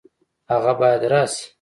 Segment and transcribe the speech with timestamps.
[0.51, 1.45] هغه باید راشي